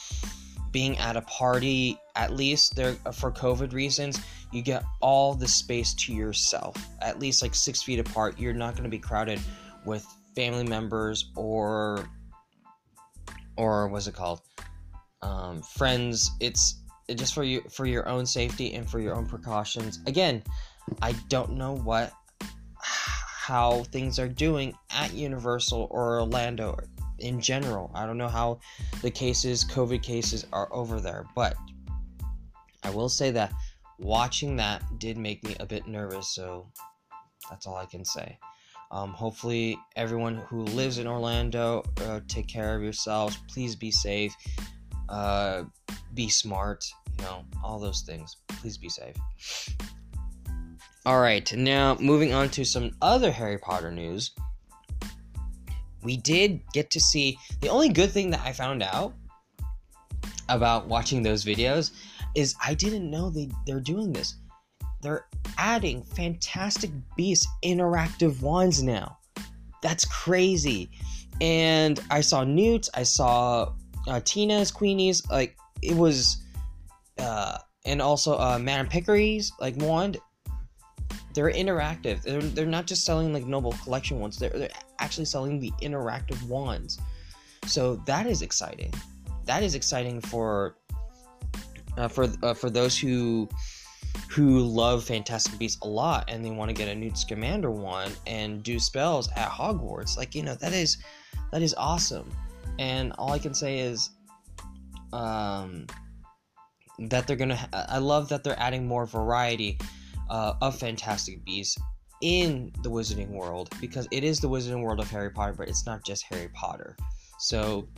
being 0.71 0.99
at 0.99 1.17
a 1.17 1.23
party. 1.23 1.99
At 2.15 2.35
least 2.35 2.77
there 2.77 2.95
for 3.13 3.33
COVID 3.33 3.73
reasons, 3.73 4.21
you 4.53 4.61
get 4.61 4.85
all 5.01 5.35
the 5.35 5.49
space 5.49 5.95
to 5.95 6.13
yourself. 6.13 6.77
At 7.01 7.19
least 7.19 7.43
like 7.43 7.55
six 7.55 7.83
feet 7.83 7.99
apart. 7.99 8.39
You're 8.39 8.53
not 8.53 8.75
going 8.75 8.85
to 8.85 8.91
be 8.91 8.99
crowded 8.99 9.41
with 9.85 10.07
family 10.35 10.65
members 10.65 11.31
or 11.37 12.09
or 13.57 13.89
what's 13.89 14.07
it 14.07 14.15
called 14.15 14.41
um, 15.23 15.61
friends 15.63 16.31
it's 16.41 16.81
just 17.17 17.35
for 17.35 17.43
you 17.43 17.61
for 17.71 17.87
your 17.87 18.09
own 18.09 18.25
safety 18.25 18.75
and 18.75 18.89
for 18.89 19.01
your 19.01 19.17
own 19.17 19.27
precautions 19.27 19.99
again 20.07 20.43
i 21.03 21.13
don't 21.29 21.53
know 21.53 21.75
what 21.77 22.13
how 22.73 23.83
things 23.85 24.19
are 24.19 24.29
doing 24.29 24.75
at 24.91 25.13
universal 25.13 25.89
or 25.91 26.21
orlando 26.21 26.77
in 27.19 27.41
general 27.41 27.91
i 27.95 28.07
don't 28.07 28.19
know 28.19 28.29
how 28.29 28.59
the 29.03 29.11
cases 29.11 29.65
covid 29.65 30.03
cases 30.03 30.47
are 30.53 30.69
over 30.73 31.01
there 31.01 31.25
but 31.35 31.57
i 32.85 32.91
will 32.91 33.09
say 33.09 33.31
that 33.31 33.53
watching 33.99 34.57
that 34.57 34.83
did 34.99 35.17
make 35.17 35.43
me 35.45 35.57
a 35.61 35.67
bit 35.67 35.87
nervous 35.87 36.29
so 36.29 36.67
that's 37.51 37.67
all 37.67 37.77
i 37.77 37.87
can 37.87 38.05
say 38.05 38.39
um, 38.91 39.13
hopefully, 39.13 39.79
everyone 39.97 40.37
who 40.37 40.63
lives 40.63 40.99
in 40.99 41.07
Orlando, 41.07 41.85
uh, 42.03 42.21
take 42.27 42.49
care 42.49 42.75
of 42.75 42.83
yourselves. 42.83 43.39
Please 43.49 43.77
be 43.77 43.91
safe. 43.91 44.35
Uh, 45.09 45.65
be 46.15 46.29
smart. 46.29 46.85
You 47.19 47.25
know, 47.25 47.45
all 47.63 47.79
those 47.79 48.03
things. 48.03 48.37
Please 48.49 48.79
be 48.79 48.89
safe. 48.89 49.17
All 51.09 51.21
right, 51.21 51.51
now 51.57 51.97
moving 51.99 52.35
on 52.35 52.51
to 52.51 52.67
some 52.67 52.91
other 53.01 53.33
Harry 53.33 53.57
Potter 53.57 53.91
news. 53.91 54.33
We 56.03 56.19
did 56.19 56.61
get 56.75 56.91
to 56.91 57.01
see 57.01 57.39
the 57.63 57.71
only 57.71 57.89
good 57.89 58.11
thing 58.11 58.29
that 58.29 58.43
I 58.45 58.53
found 58.53 58.83
out 58.83 59.15
about 60.51 60.87
watching 60.87 61.23
those 61.23 61.47
videos 61.47 61.93
is 62.35 62.55
I 62.63 62.75
didn't 62.75 63.11
know 63.11 63.31
they, 63.31 63.49
they're 63.67 63.81
doing 63.81 64.13
this 64.13 64.35
they're 65.01 65.25
adding 65.57 66.03
Fantastic 66.03 66.91
Beasts 67.17 67.49
interactive 67.65 68.43
wands 68.43 68.83
now. 68.83 69.17
That's 69.83 70.05
crazy. 70.05 70.91
And 71.41 71.99
I 72.11 72.21
saw 72.21 72.45
Newts, 72.45 72.91
I 72.93 73.05
saw 73.05 73.73
uh, 74.09 74.21
Tina's, 74.27 74.71
Queenie's, 74.71 75.27
like 75.31 75.57
it 75.81 75.97
was, 75.97 76.43
uh, 77.17 77.57
and 77.87 78.03
also 78.03 78.37
uh, 78.37 78.59
Madame 78.61 78.89
Picquery's 78.89 79.53
like 79.59 79.75
wand. 79.77 80.19
They're 81.39 81.53
interactive. 81.53 82.21
They're, 82.23 82.43
they're 82.43 82.67
not 82.67 82.89
just 82.89 83.05
selling 83.05 83.33
like 83.33 83.47
Noble 83.47 83.71
Collection 83.85 84.19
ones. 84.19 84.41
They're, 84.41 84.51
they're 84.51 84.71
actually 84.99 85.27
selling 85.27 85.61
the 85.61 85.71
interactive 85.81 86.43
wands. 86.49 86.99
So 87.65 87.95
that 88.07 88.27
is 88.27 88.43
exciting. 88.43 88.93
That 89.45 89.63
is 89.63 89.77
exciting 89.77 90.21
for 90.21 90.75
uh, 91.97 92.09
for 92.09 92.27
uh, 92.43 92.55
for 92.55 92.71
those 92.71 92.99
who 92.99 93.49
who 94.29 94.59
love 94.59 95.05
Fantastic 95.05 95.57
Beasts 95.61 95.81
a 95.83 95.87
lot 95.87 96.25
and 96.27 96.45
they 96.45 96.51
want 96.51 96.71
to 96.71 96.75
get 96.75 96.89
a 96.89 96.95
Newt 96.97 97.17
Scamander 97.17 97.71
one 97.71 98.11
and 98.27 98.61
do 98.65 98.81
spells 98.81 99.31
at 99.37 99.49
Hogwarts. 99.49 100.17
Like, 100.17 100.35
you 100.35 100.43
know, 100.43 100.57
that 100.57 100.73
is 100.73 100.99
that 101.53 101.63
is 101.63 101.73
awesome. 101.79 102.29
And 102.81 103.13
all 103.17 103.31
I 103.31 103.39
can 103.39 103.55
say 103.55 103.79
is 103.79 104.11
um 105.13 105.87
that 106.99 107.29
they're 107.29 107.37
gonna 107.37 107.69
I 107.73 107.99
love 107.99 108.29
that 108.31 108.43
they're 108.43 108.59
adding 108.59 108.89
more 108.89 109.07
variety 109.07 109.79
uh, 110.31 110.55
of 110.61 110.79
Fantastic 110.79 111.45
Beasts 111.45 111.79
in 112.21 112.73
the 112.83 112.91
Wizarding 112.91 113.31
World 113.31 113.71
because 113.81 114.09
it 114.11 114.25
is 114.25 114.41
the 114.41 114.49
Wizarding 114.49 114.83
World 114.83 115.01
of 115.01 115.11
Harry 115.11 115.31
Potter, 115.31 115.55
but 115.57 115.69
it's 115.69 115.87
not 115.87 116.05
just 116.05 116.25
Harry 116.25 116.49
Potter. 116.53 116.97
So, 117.39 117.89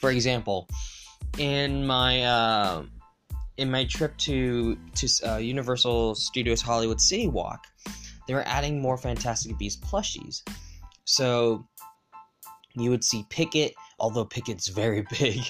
for 0.00 0.10
example, 0.10 0.68
in 1.38 1.86
my 1.86 2.22
uh, 2.22 2.84
in 3.58 3.70
my 3.70 3.84
trip 3.84 4.16
to 4.18 4.76
to 4.94 5.08
uh, 5.26 5.36
Universal 5.36 6.14
Studios 6.14 6.62
Hollywood 6.62 7.00
City 7.00 7.28
Walk, 7.28 7.66
they 8.26 8.34
were 8.34 8.46
adding 8.46 8.80
more 8.80 8.96
Fantastic 8.96 9.58
Beasts 9.58 9.82
plushies. 9.84 10.42
So 11.04 11.66
you 12.74 12.90
would 12.90 13.04
see 13.04 13.24
Pickett, 13.30 13.74
although 13.98 14.24
Pickett's 14.24 14.68
very 14.68 15.04
big. 15.18 15.40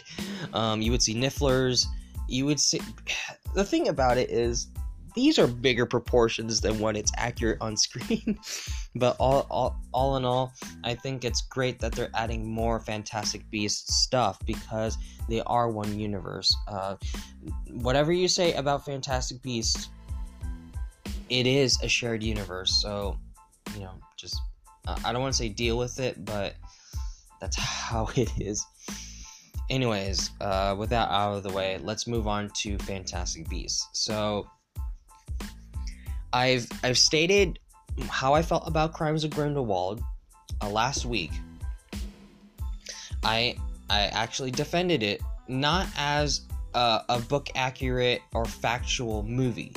Um, 0.53 0.81
you 0.81 0.91
would 0.91 1.03
see 1.03 1.15
Nifflers. 1.15 1.87
You 2.29 2.47
would 2.47 2.61
see. 2.61 2.81
The 3.55 3.65
thing 3.65 3.89
about 3.89 4.19
it 4.19 4.29
is, 4.31 4.69
these 5.19 5.37
are 5.37 5.49
bigger 5.49 5.85
proportions 5.85 6.61
than 6.61 6.79
what 6.79 6.97
it's 6.97 7.11
accurate 7.17 7.59
on 7.61 7.77
screen. 7.77 8.39
but 8.95 9.17
all, 9.19 9.49
all, 9.51 9.77
all 9.93 10.17
in 10.17 10.25
all, 10.25 10.53
I 10.85 10.95
think 10.95 11.25
it's 11.25 11.41
great 11.41 11.81
that 11.81 11.91
they're 11.91 12.13
adding 12.15 12.49
more 12.49 12.79
Fantastic 12.79 13.43
Beasts 13.51 13.97
stuff 13.97 14.39
because 14.47 14.97
they 15.29 15.41
are 15.41 15.71
one 15.71 15.99
universe. 15.99 16.55
Uh, 16.69 16.95
whatever 17.73 18.13
you 18.13 18.29
say 18.29 18.53
about 18.53 18.85
Fantastic 18.85 19.43
Beasts, 19.43 19.89
it 21.31 21.49
is 21.49 21.83
a 21.83 21.89
shared 21.89 22.23
universe. 22.23 22.81
So, 22.81 23.19
you 23.75 23.81
know, 23.81 23.95
just 24.17 24.41
uh, 24.87 25.01
I 25.05 25.13
don't 25.13 25.21
want 25.21 25.35
to 25.35 25.39
say 25.39 25.49
deal 25.49 25.79
with 25.79 25.99
it, 25.99 26.25
but 26.25 26.55
that's 27.41 27.57
how 27.59 28.09
it 28.15 28.31
is. 28.39 28.65
Anyways, 29.69 30.31
uh, 30.41 30.77
with 30.79 30.91
that 30.91 31.09
out 31.11 31.35
of 31.35 31.43
the 31.43 31.51
way, 31.51 31.81
let's 31.83 32.07
move 32.07 32.29
on 32.29 32.51
to 32.61 32.79
Fantastic 32.79 33.49
Beasts. 33.49 33.89
So, 33.93 34.49
I've 36.33 36.69
I've 36.83 36.99
stated 36.99 37.59
how 38.09 38.35
I 38.35 38.43
felt 38.43 38.67
about 38.67 38.93
Crimes 38.93 39.25
of 39.25 39.31
Grindelwald 39.31 40.03
uh, 40.61 40.69
last 40.69 41.05
week. 41.05 41.33
I 43.25 43.57
I 43.91 44.03
actually 44.07 44.51
defended 44.51 45.03
it 45.03 45.21
not 45.49 45.87
as 45.97 46.43
a, 46.75 47.03
a 47.09 47.19
book 47.19 47.49
accurate 47.55 48.21
or 48.35 48.45
factual 48.45 49.23
movie, 49.23 49.73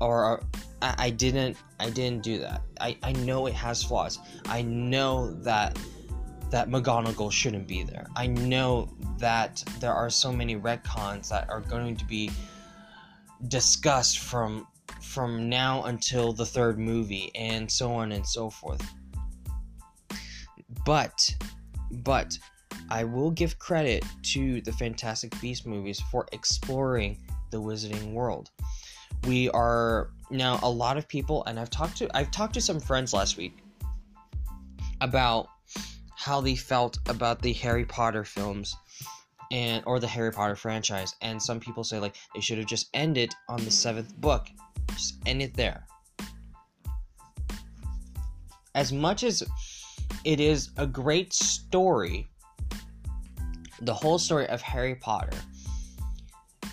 or 0.00 0.42
I, 0.82 0.94
I 0.98 1.10
didn't 1.10 1.56
I 1.78 1.90
didn't 1.90 2.22
do 2.22 2.38
that. 2.38 2.62
I 2.80 2.96
I 3.02 3.12
know 3.12 3.46
it 3.46 3.54
has 3.54 3.82
flaws. 3.82 4.18
I 4.46 4.62
know 4.62 5.32
that 5.42 5.78
that 6.50 6.68
McGonagall 6.68 7.32
shouldn't 7.32 7.66
be 7.66 7.82
there. 7.82 8.06
I 8.16 8.28
know 8.28 8.88
that 9.18 9.62
there 9.80 9.92
are 9.92 10.10
so 10.10 10.32
many 10.32 10.56
retcons 10.56 11.28
that 11.28 11.50
are 11.50 11.60
going 11.60 11.96
to 11.96 12.04
be 12.04 12.30
discussed 13.48 14.20
from 14.20 14.66
from 15.02 15.48
now 15.48 15.84
until 15.84 16.32
the 16.32 16.46
third 16.46 16.78
movie 16.78 17.30
and 17.34 17.70
so 17.70 17.92
on 17.92 18.12
and 18.12 18.26
so 18.26 18.50
forth. 18.50 18.82
But 20.84 21.34
but 21.90 22.38
I 22.90 23.04
will 23.04 23.30
give 23.30 23.58
credit 23.58 24.04
to 24.34 24.60
the 24.60 24.72
Fantastic 24.72 25.38
Beast 25.40 25.66
movies 25.66 26.00
for 26.10 26.26
exploring 26.32 27.18
the 27.50 27.60
Wizarding 27.60 28.12
World. 28.12 28.50
We 29.26 29.50
are 29.50 30.10
now 30.30 30.60
a 30.62 30.70
lot 30.70 30.96
of 30.96 31.08
people, 31.08 31.44
and 31.46 31.58
I've 31.58 31.70
talked 31.70 31.96
to 31.98 32.16
I've 32.16 32.30
talked 32.30 32.54
to 32.54 32.60
some 32.60 32.80
friends 32.80 33.12
last 33.12 33.36
week 33.36 33.58
about 35.00 35.48
how 36.16 36.40
they 36.40 36.56
felt 36.56 36.98
about 37.08 37.42
the 37.42 37.52
Harry 37.54 37.84
Potter 37.84 38.24
films 38.24 38.76
and 39.50 39.82
or 39.86 40.00
the 40.00 40.08
Harry 40.08 40.32
Potter 40.32 40.56
franchise, 40.56 41.14
and 41.20 41.42
some 41.42 41.60
people 41.60 41.84
say 41.84 41.98
like 41.98 42.16
they 42.34 42.40
should 42.40 42.58
have 42.58 42.66
just 42.66 42.88
ended 42.94 43.32
on 43.48 43.64
the 43.64 43.70
seventh 43.70 44.16
book, 44.16 44.48
just 44.96 45.16
end 45.26 45.42
it 45.42 45.54
there. 45.54 45.86
As 48.74 48.92
much 48.92 49.22
as 49.22 49.42
it 50.24 50.40
is 50.40 50.70
a 50.76 50.86
great 50.86 51.32
story 51.32 52.28
the 53.80 53.94
whole 53.94 54.18
story 54.18 54.46
of 54.48 54.62
Harry 54.62 54.94
Potter. 54.94 55.36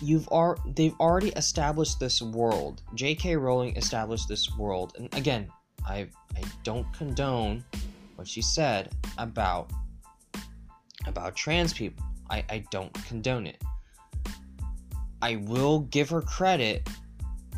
You've 0.00 0.28
are 0.32 0.56
they've 0.74 0.94
already 1.00 1.30
established 1.30 2.00
this 2.00 2.20
world. 2.20 2.82
J.K. 2.94 3.36
Rowling 3.36 3.76
established 3.76 4.28
this 4.28 4.56
world, 4.56 4.94
and 4.98 5.12
again, 5.14 5.48
I 5.86 6.08
I 6.36 6.42
don't 6.62 6.90
condone 6.92 7.64
what 8.16 8.26
she 8.26 8.42
said 8.42 8.92
about 9.18 9.70
about 11.06 11.36
trans 11.36 11.72
people. 11.72 12.04
I, 12.30 12.44
I 12.48 12.64
don't 12.70 12.92
condone 13.06 13.46
it. 13.46 13.62
I 15.20 15.36
will 15.36 15.80
give 15.80 16.08
her 16.10 16.22
credit 16.22 16.88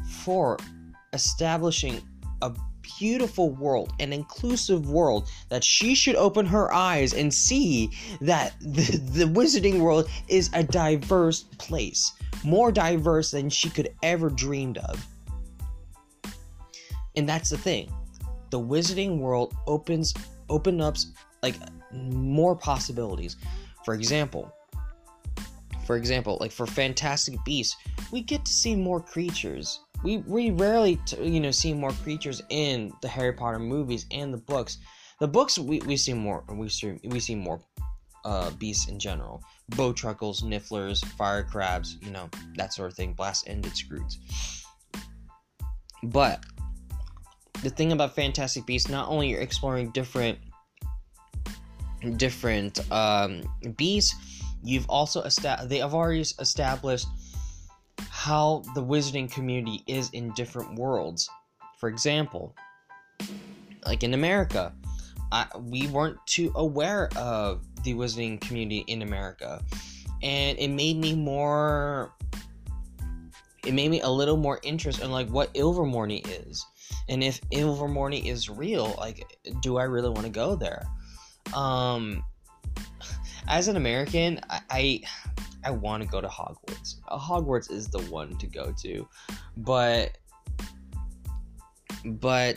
for 0.09 0.59
establishing 1.13 2.01
a 2.43 2.53
beautiful 2.99 3.51
world, 3.51 3.93
an 4.01 4.13
inclusive 4.13 4.89
world, 4.89 5.29
that 5.49 5.65
she 5.65 5.95
should 5.95 6.17
open 6.17 6.47
her 6.47 6.73
eyes 6.73 7.15
and 7.15 7.33
see 7.33 7.91
that 8.21 8.55
the, 8.61 8.99
the 9.13 9.25
wizarding 9.25 9.81
world 9.81 10.09
is 10.29 10.51
a 10.53 10.63
diverse 10.63 11.45
place, 11.59 12.13
more 12.45 12.71
diverse 12.71 13.31
than 13.31 13.51
she 13.51 13.71
could 13.71 13.89
ever 14.03 14.31
dreamed 14.31 14.79
of. 14.79 15.05
And 17.17 17.29
that's 17.29 17.51
the 17.51 17.59
thing. 17.59 17.93
The 18.51 18.61
wizarding 18.61 19.19
world 19.19 19.55
opens 19.67 20.15
open 20.49 20.81
up 20.81 20.97
like 21.43 21.57
more 21.93 22.55
possibilities. 22.55 23.37
For 23.85 23.95
example, 23.95 24.53
for 25.87 25.97
example, 25.97 26.37
like 26.41 26.53
for 26.53 26.67
Fantastic 26.67 27.43
Beasts, 27.45 27.77
we 28.11 28.21
get 28.21 28.45
to 28.45 28.53
see 28.53 28.75
more 28.75 29.01
creatures. 29.01 29.81
We 30.07 30.19
we 30.19 30.51
rarely 30.53 31.01
t- 31.05 31.21
you 31.21 31.41
know 31.41 31.51
see 31.51 31.75
more 31.75 31.91
creatures 31.91 32.41
in 32.49 32.93
the 33.03 33.09
Harry 33.09 33.33
Potter 33.33 33.59
movies 33.59 34.07
and 34.13 34.33
the 34.33 34.39
books. 34.39 34.79
The 35.19 35.27
books 35.27 35.59
we, 35.59 35.81
we 35.81 35.97
see 35.97 36.15
more 36.15 36.45
we 36.49 36.69
see 36.69 37.01
we 37.03 37.19
see 37.19 37.35
more 37.35 37.59
uh, 38.25 38.53
beasts 38.53 38.89
in 38.89 39.01
general. 39.01 39.43
Bowtruckles, 39.73 40.45
Nifflers, 40.45 41.05
fire 41.05 41.43
crabs, 41.43 41.97
you 42.01 42.13
know, 42.13 42.31
that 42.55 42.73
sort 42.73 42.89
of 42.89 42.97
thing, 42.97 43.15
blast-ended 43.15 43.73
skrewts. 43.73 44.19
But 46.05 46.45
the 47.65 47.71
thing 47.71 47.91
about 47.91 48.15
Fantastic 48.15 48.65
Beasts, 48.65 48.89
not 48.89 49.09
only 49.09 49.31
you're 49.31 49.41
exploring 49.41 49.91
different 49.91 50.39
different 52.17 52.79
um, 52.93 53.43
beasts, 53.77 54.15
you've 54.63 54.89
also 54.89 55.23
established 55.23 55.69
they 55.69 55.79
have 55.79 55.95
already 55.95 56.21
established 56.21 57.09
how 58.27 58.61
the 58.75 58.83
wizarding 58.83 59.31
community 59.31 59.85
is 59.87 60.11
in 60.11 60.33
different 60.33 60.75
worlds. 60.75 61.31
For 61.79 61.89
example, 61.89 62.57
like 63.85 64.03
in 64.03 64.15
America, 64.15 64.75
I, 65.31 65.47
we 65.57 65.87
weren't 65.87 66.19
too 66.27 66.51
aware 66.57 67.09
of 67.15 67.63
the 67.85 67.95
wizarding 67.95 68.41
community 68.41 68.85
in 68.89 69.03
America, 69.03 69.63
and 70.25 70.59
it 70.59 70.71
made 70.71 70.97
me 70.97 71.15
more. 71.15 72.13
It 73.65 73.75
made 73.75 73.93
me 73.93 74.01
a 74.01 74.11
little 74.11 74.37
more 74.37 74.59
interested 74.65 75.05
in 75.05 75.13
like 75.13 75.29
what 75.29 75.55
Ilvermorny 75.55 76.27
is, 76.49 76.67
and 77.09 77.23
if 77.23 77.41
Ilvermorny 77.53 78.27
is 78.27 78.51
real, 78.51 78.97
like, 78.99 79.25
do 79.63 79.77
I 79.77 79.85
really 79.85 80.09
want 80.09 80.25
to 80.25 80.31
go 80.31 80.57
there? 80.57 80.85
Um, 81.55 82.25
as 83.47 83.69
an 83.69 83.77
American, 83.77 84.41
I, 84.51 85.03
I 85.67 85.71
want 85.71 86.01
to 86.05 86.09
go 86.09 86.21
to 86.21 86.29
Hogwarts. 86.29 87.01
Hogwarts 87.11 87.73
is 87.73 87.89
the 87.89 87.99
one 88.03 88.37
to 88.39 88.47
go 88.47 88.73
to, 88.83 89.09
but 89.57 90.17
but 92.05 92.57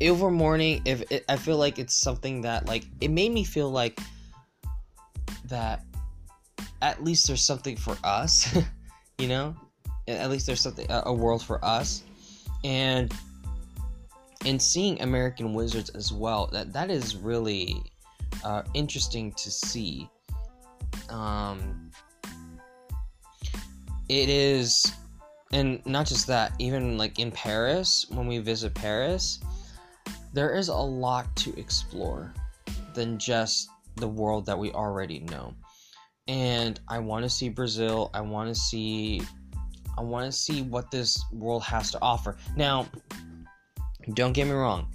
Ilvermorny, 0.00 0.82
if 0.84 1.10
it, 1.10 1.24
I 1.30 1.36
feel 1.36 1.56
like 1.56 1.78
it's 1.78 1.96
something 1.96 2.42
that 2.42 2.66
like 2.66 2.84
it 3.00 3.10
made 3.10 3.32
me 3.32 3.42
feel 3.42 3.70
like 3.70 3.98
that 5.46 5.82
at 6.82 7.02
least 7.02 7.26
there's 7.26 7.42
something 7.42 7.74
for 7.74 7.96
us, 8.04 8.54
you 9.18 9.28
know. 9.28 9.56
At 10.06 10.30
least 10.30 10.46
there's 10.46 10.60
something 10.60 10.86
a 10.90 11.12
world 11.12 11.42
for 11.42 11.64
us, 11.64 12.02
and 12.64 13.10
and 14.44 14.60
seeing 14.60 15.00
American 15.00 15.54
Wizards 15.54 15.88
as 15.90 16.12
well. 16.12 16.50
That 16.52 16.74
that 16.74 16.90
is 16.90 17.16
really 17.16 17.82
uh, 18.44 18.62
interesting 18.74 19.32
to 19.32 19.50
see. 19.50 20.10
Um, 21.08 21.90
it 24.20 24.28
is, 24.28 24.92
and 25.52 25.84
not 25.86 26.06
just 26.06 26.26
that. 26.26 26.52
Even 26.58 26.98
like 26.98 27.18
in 27.18 27.30
Paris, 27.30 28.04
when 28.10 28.26
we 28.26 28.38
visit 28.38 28.74
Paris, 28.74 29.40
there 30.34 30.54
is 30.54 30.68
a 30.68 30.74
lot 30.74 31.34
to 31.36 31.58
explore 31.58 32.32
than 32.94 33.18
just 33.18 33.68
the 33.96 34.08
world 34.08 34.44
that 34.46 34.58
we 34.58 34.70
already 34.72 35.20
know. 35.20 35.54
And 36.28 36.78
I 36.88 36.98
want 36.98 37.24
to 37.24 37.30
see 37.30 37.48
Brazil. 37.48 38.10
I 38.12 38.20
want 38.20 38.48
to 38.48 38.54
see 38.54 39.22
I 39.96 40.02
want 40.02 40.26
to 40.26 40.32
see 40.32 40.62
what 40.62 40.90
this 40.90 41.22
world 41.32 41.62
has 41.64 41.90
to 41.92 41.98
offer. 42.00 42.36
Now, 42.56 42.86
don't 44.14 44.32
get 44.32 44.46
me 44.46 44.52
wrong. 44.52 44.88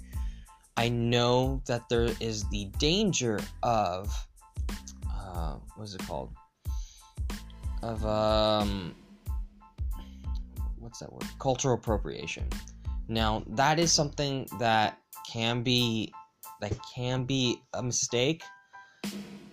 I 0.76 0.88
know 0.88 1.60
that 1.66 1.88
there 1.88 2.10
is 2.20 2.48
the 2.50 2.66
danger 2.78 3.40
of 3.62 4.12
uh, 5.10 5.56
what 5.76 5.84
is 5.84 5.94
it 5.94 6.06
called? 6.06 6.30
Of 7.82 8.04
um, 8.04 8.94
what's 10.80 11.00
that 11.00 11.12
word? 11.12 11.24
Cultural 11.38 11.74
appropriation. 11.74 12.48
Now 13.08 13.42
that 13.48 13.78
is 13.78 13.92
something 13.92 14.48
that 14.58 14.98
can 15.30 15.62
be 15.62 16.12
that 16.60 16.76
can 16.94 17.24
be 17.24 17.62
a 17.74 17.82
mistake, 17.82 18.42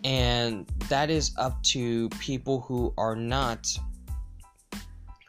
and 0.04 0.68
that 0.90 1.10
is 1.10 1.34
up 1.38 1.62
to 1.64 2.10
people 2.20 2.62
who 2.62 2.94
are 2.98 3.16
not 3.16 3.68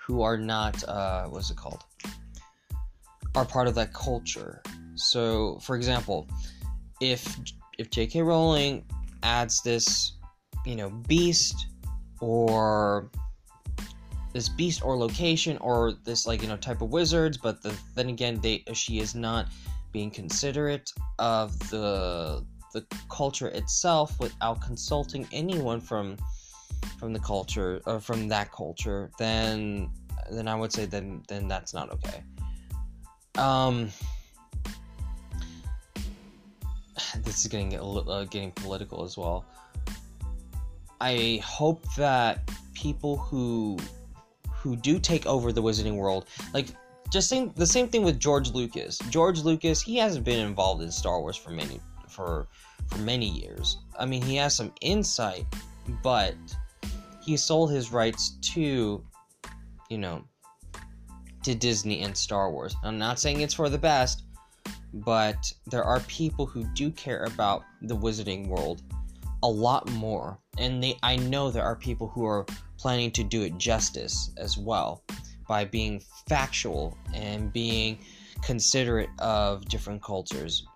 who 0.07 0.23
are 0.23 0.39
not 0.39 0.83
uh, 0.89 1.27
what's 1.27 1.51
it 1.51 1.57
called? 1.57 1.85
Are 3.35 3.45
part 3.45 3.69
of 3.69 3.75
that 3.75 3.93
culture 3.93 4.63
so, 4.97 5.59
for 5.61 5.77
example, 5.77 6.27
if 7.01 7.39
if 7.79 7.91
J.K. 7.91 8.23
Rowling 8.23 8.85
adds 9.23 9.63
this, 9.63 10.13
you 10.65 10.75
know, 10.75 10.91
beast 10.91 11.67
or 12.21 13.11
this 14.37 14.51
beast 14.51 14.85
or 14.85 14.99
location 14.99 15.57
or 15.59 15.95
this 16.05 16.27
like 16.27 16.43
you 16.43 16.49
know 16.49 16.59
type 16.59 16.83
of 16.83 16.91
wizards, 16.91 17.39
but 17.39 17.63
the, 17.63 17.75
then 17.95 18.11
again, 18.11 18.39
they 18.43 18.63
she 18.75 19.01
is 19.01 19.15
not 19.15 19.49
being 19.93 20.11
considerate 20.11 20.93
of 21.19 21.59
the 21.71 22.45
the 22.75 22.85
culture 23.09 23.49
itself 23.49 24.21
without 24.21 24.61
consulting 24.61 25.27
anyone 25.33 25.81
from 25.81 26.19
from 26.99 27.15
the 27.15 27.19
culture 27.19 27.81
or 27.87 27.99
from 27.99 28.29
that 28.29 28.53
culture, 28.53 29.11
then 29.19 29.89
then 30.31 30.49
I 30.49 30.55
would 30.55 30.71
say 30.71 30.85
then 30.85 31.23
then 31.29 31.49
that's 31.49 31.73
not 31.73 31.91
okay. 31.93 32.23
Um, 33.39 33.89
this 37.25 37.41
is 37.41 37.47
getting 37.47 37.75
uh, 37.75 38.27
getting 38.29 38.53
political 38.53 39.03
as 39.03 39.17
well. 39.17 39.47
I 41.01 41.41
hope 41.43 41.83
that 41.97 42.51
people 42.75 43.17
who 43.17 43.79
who 44.67 44.75
do 44.75 44.99
take 44.99 45.27
over 45.27 45.53
the 45.53 45.63
Wizarding 45.63 45.97
World, 45.97 46.27
like 46.53 46.67
just 47.13 47.31
think 47.31 47.55
the 47.55 47.67
same 47.67 47.87
thing 47.89 48.03
with 48.03 48.19
George 48.19 48.51
Lucas. 48.51 48.99
George 49.11 49.41
Lucas, 49.43 49.81
he 49.81 49.97
hasn't 49.97 50.25
been 50.25 50.45
involved 50.45 50.83
in 50.83 50.91
Star 50.91 51.21
Wars 51.21 51.37
for 51.37 51.51
many 51.51 51.81
for 52.09 52.49
for 52.89 52.99
many 52.99 53.29
years. 53.29 53.79
I 53.97 54.07
mean, 54.07 54.23
he 54.23 54.35
has 54.37 54.55
some 54.55 54.73
insight, 54.81 55.47
but 56.03 56.35
he 57.23 57.37
sold 57.37 57.71
his 57.71 57.93
rights 57.93 58.39
to, 58.55 59.05
you 59.89 59.99
know, 59.99 60.25
to 61.45 61.55
Disney 61.55 62.03
and 62.03 62.17
Star 62.17 62.51
Wars. 62.51 62.75
I'm 62.83 62.99
not 62.99 63.21
saying 63.21 63.41
it's 63.41 63.55
for 63.55 63.69
the 63.69 63.79
best, 63.79 64.25
but 64.93 65.53
there 65.67 65.85
are 65.85 66.01
people 66.01 66.45
who 66.45 66.65
do 66.75 66.91
care 66.91 67.23
about 67.23 67.63
the 67.83 67.97
wizarding 67.97 68.49
world 68.49 68.83
a 69.43 69.49
lot 69.49 69.89
more 69.93 70.39
and 70.59 70.83
they 70.83 70.97
i 71.03 71.15
know 71.15 71.51
there 71.51 71.63
are 71.63 71.77
people 71.77 72.09
who 72.09 72.25
are 72.25 72.47
planning 72.79 73.11
to 73.13 73.25
do 73.25 73.43
it 73.43 73.57
justice 73.59 74.31
as 74.37 74.57
well 74.59 75.03
by 75.49 75.65
being 75.65 76.03
factual 76.29 76.97
and 77.15 77.53
being 77.53 77.99
considerate 78.43 79.11
of 79.19 79.67
different 79.69 80.03
cultures. 80.03 80.67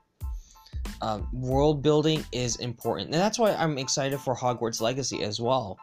Um, 1.03 1.29
world 1.33 1.83
building 1.83 2.25
is 2.33 2.57
important 2.57 3.07
and 3.07 3.15
that's 3.15 3.39
why 3.39 3.55
i'm 3.55 3.79
excited 3.79 4.19
for 4.21 4.35
hogwarts 4.35 4.81
legacy 4.81 5.23
as 5.23 5.41
well. 5.41 5.79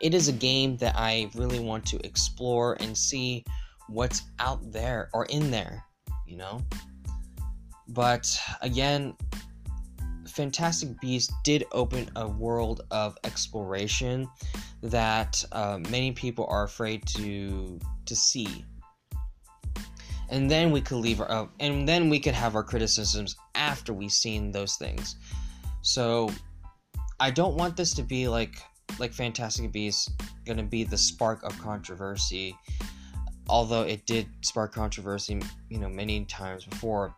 It 0.00 0.14
is 0.14 0.28
a 0.28 0.32
game 0.32 0.76
that 0.78 0.94
i 0.96 1.30
really 1.34 1.60
want 1.60 1.86
to 1.86 2.06
explore 2.06 2.76
and 2.80 2.96
see 2.96 3.44
what's 3.88 4.22
out 4.38 4.72
there 4.72 5.10
or 5.12 5.26
in 5.26 5.50
there 5.50 5.84
you 6.32 6.38
know? 6.38 6.62
But 7.88 8.40
again, 8.62 9.14
Fantastic 10.32 11.00
Beasts 11.00 11.32
did 11.44 11.64
open 11.72 12.10
a 12.16 12.26
world 12.26 12.82
of 12.90 13.16
exploration 13.24 14.28
that 14.82 15.44
uh, 15.52 15.78
many 15.90 16.12
people 16.12 16.46
are 16.48 16.64
afraid 16.64 17.06
to 17.08 17.78
to 18.06 18.16
see. 18.16 18.64
And 20.28 20.50
then 20.50 20.70
we 20.70 20.80
could 20.80 20.96
leave 20.96 21.20
our, 21.20 21.30
uh, 21.30 21.46
and 21.60 21.86
then 21.86 22.08
we 22.08 22.18
could 22.18 22.34
have 22.34 22.56
our 22.56 22.64
criticisms 22.64 23.36
after 23.54 23.92
we've 23.92 24.12
seen 24.12 24.50
those 24.50 24.76
things. 24.76 25.16
So 25.82 26.30
I 27.20 27.30
don't 27.30 27.54
want 27.56 27.76
this 27.76 27.92
to 27.94 28.02
be 28.02 28.28
like 28.28 28.56
like 28.98 29.12
Fantastic 29.12 29.70
Beasts 29.72 30.10
gonna 30.46 30.62
be 30.62 30.84
the 30.84 30.98
spark 30.98 31.42
of 31.42 31.58
controversy. 31.60 32.56
Although 33.48 33.82
it 33.82 34.06
did 34.06 34.28
spark 34.40 34.72
controversy, 34.72 35.40
you 35.68 35.78
know, 35.78 35.88
many 35.88 36.24
times 36.24 36.64
before 36.64 37.14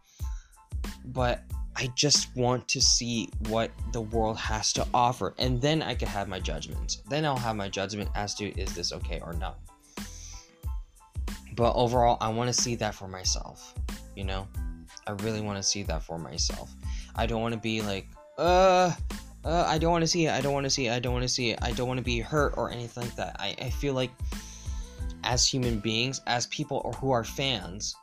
but 1.05 1.43
I 1.77 1.89
just 1.95 2.35
want 2.37 2.69
to 2.69 2.81
see 2.81 3.29
what 3.49 3.71
the 3.93 4.01
world 4.01 4.37
has 4.37 4.73
to 4.75 4.87
offer, 4.95 5.35
and 5.39 5.61
then 5.61 5.83
I 5.83 5.95
can 5.95 6.09
have 6.09 6.29
my 6.29 6.39
judgments. 6.39 7.03
Then 7.09 7.25
I'll 7.25 7.37
have 7.37 7.57
my 7.57 7.69
judgment 7.69 8.11
as 8.15 8.35
to 8.37 8.59
is 8.61 8.75
this 8.75 8.93
okay 8.93 9.21
or 9.25 9.33
not. 9.33 9.59
But 11.57 11.75
overall, 11.75 12.19
I 12.21 12.29
want 12.29 12.53
to 12.53 12.61
see 12.61 12.75
that 12.77 12.95
for 12.95 13.09
myself. 13.09 13.75
You 14.17 14.25
know, 14.25 14.47
I 15.07 15.13
really 15.13 15.41
want 15.41 15.57
to 15.57 15.63
see 15.63 15.83
that 15.85 16.03
for 16.03 16.19
myself. 16.19 16.73
I 17.17 17.27
don't 17.27 17.43
want 17.43 17.55
to 17.55 17.61
be 17.61 17.83
like, 17.83 18.07
uh, 18.39 18.93
uh, 19.45 19.65
I 19.67 19.79
don't 19.79 19.93
want 19.93 20.03
to 20.03 20.09
see 20.09 20.27
it. 20.27 20.33
I 20.33 20.41
don't 20.41 20.53
want 20.53 20.65
to 20.65 20.71
see 20.71 20.87
it. 20.87 20.93
I 20.93 20.99
don't 20.99 21.13
want 21.13 21.25
to 21.25 21.29
see 21.29 21.51
it. 21.51 21.59
I 21.63 21.73
don't 21.73 21.89
want 21.89 21.99
to 21.99 22.05
be 22.05 22.21
hurt 22.21 22.55
or 22.57 22.71
anything 22.71 23.05
like 23.05 23.17
that. 23.17 23.37
I, 23.39 23.55
I 23.61 23.71
feel 23.71 23.95
like 23.95 24.11
as 25.23 25.47
human 25.47 25.79
beings, 25.79 26.21
as 26.27 26.47
people 26.47 26.83
or 26.85 26.93
who 26.93 27.11
are 27.11 27.25
fans, 27.25 27.95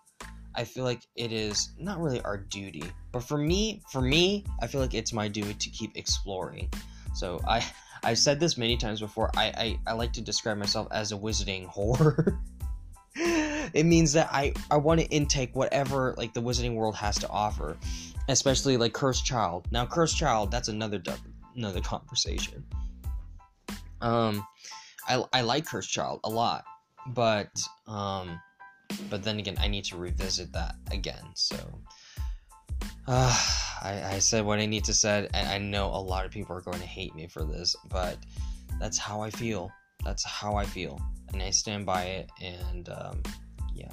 I 0.55 0.63
feel 0.63 0.83
like 0.83 1.01
it 1.15 1.31
is 1.31 1.71
not 1.77 1.99
really 1.99 2.21
our 2.21 2.37
duty, 2.37 2.83
but 3.11 3.23
for 3.23 3.37
me, 3.37 3.81
for 3.91 4.01
me, 4.01 4.45
I 4.61 4.67
feel 4.67 4.81
like 4.81 4.93
it's 4.93 5.13
my 5.13 5.27
duty 5.27 5.53
to 5.53 5.69
keep 5.69 5.97
exploring. 5.97 6.69
So 7.15 7.39
I, 7.47 7.65
I've 8.03 8.17
said 8.17 8.39
this 8.39 8.57
many 8.57 8.77
times 8.77 8.99
before. 8.99 9.29
I, 9.35 9.45
I, 9.57 9.79
I 9.87 9.93
like 9.93 10.13
to 10.13 10.21
describe 10.21 10.57
myself 10.57 10.87
as 10.91 11.11
a 11.11 11.15
wizarding 11.15 11.71
whore. 11.71 12.39
it 13.15 13.85
means 13.85 14.13
that 14.13 14.29
I, 14.31 14.53
I 14.69 14.77
want 14.77 15.01
to 15.01 15.07
intake 15.07 15.55
whatever 15.55 16.15
like 16.17 16.33
the 16.33 16.41
wizarding 16.41 16.75
world 16.75 16.95
has 16.95 17.17
to 17.19 17.29
offer, 17.29 17.77
especially 18.27 18.77
like 18.77 18.93
Cursed 18.93 19.25
Child. 19.25 19.67
Now, 19.71 19.85
Cursed 19.85 20.17
Child, 20.17 20.51
that's 20.51 20.67
another 20.67 21.01
another 21.55 21.81
conversation. 21.81 22.63
Um, 24.01 24.45
I, 25.07 25.23
I 25.31 25.41
like 25.41 25.65
Cursed 25.65 25.91
Child 25.91 26.21
a 26.23 26.29
lot, 26.29 26.63
but 27.07 27.49
um, 27.87 28.39
but 29.09 29.23
then 29.23 29.39
again, 29.39 29.57
I 29.59 29.67
need 29.67 29.85
to 29.85 29.97
revisit 29.97 30.51
that 30.53 30.75
again. 30.91 31.23
So, 31.35 31.57
uh, 33.07 33.37
I, 33.83 34.13
I 34.13 34.19
said 34.19 34.45
what 34.45 34.59
I 34.59 34.65
need 34.65 34.83
to 34.85 34.93
say, 34.93 35.27
and 35.33 35.49
I 35.49 35.57
know 35.57 35.87
a 35.87 36.01
lot 36.01 36.25
of 36.25 36.31
people 36.31 36.55
are 36.55 36.61
going 36.61 36.79
to 36.79 36.85
hate 36.85 37.15
me 37.15 37.27
for 37.27 37.43
this, 37.43 37.75
but 37.89 38.17
that's 38.79 38.97
how 38.97 39.21
I 39.21 39.29
feel. 39.29 39.71
That's 40.03 40.23
how 40.23 40.55
I 40.55 40.65
feel, 40.65 40.99
and 41.33 41.41
I 41.41 41.49
stand 41.49 41.85
by 41.85 42.03
it. 42.03 42.29
And 42.41 42.89
um, 42.89 43.21
yeah. 43.73 43.91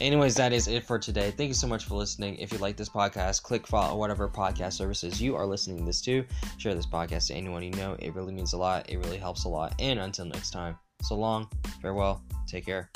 Anyways, 0.00 0.34
that 0.34 0.52
is 0.52 0.68
it 0.68 0.84
for 0.84 0.98
today. 0.98 1.30
Thank 1.30 1.48
you 1.48 1.54
so 1.54 1.66
much 1.66 1.84
for 1.84 1.94
listening. 1.94 2.36
If 2.36 2.52
you 2.52 2.58
like 2.58 2.76
this 2.76 2.88
podcast, 2.88 3.42
click 3.42 3.66
follow 3.66 3.96
whatever 3.96 4.28
podcast 4.28 4.74
services 4.74 5.20
you 5.20 5.36
are 5.36 5.46
listening 5.46 5.84
this 5.84 6.00
to. 6.02 6.24
Share 6.58 6.74
this 6.74 6.86
podcast 6.86 7.28
to 7.28 7.34
anyone 7.34 7.62
you 7.62 7.70
know. 7.70 7.96
It 7.98 8.14
really 8.14 8.32
means 8.32 8.52
a 8.52 8.58
lot. 8.58 8.90
It 8.90 8.98
really 8.98 9.18
helps 9.18 9.44
a 9.44 9.48
lot. 9.48 9.74
And 9.78 10.00
until 10.00 10.26
next 10.26 10.50
time, 10.50 10.76
so 11.02 11.16
long, 11.16 11.48
farewell, 11.80 12.24
take 12.46 12.66
care, 12.66 12.90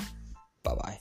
bye 0.65 0.75
bye. 0.75 0.99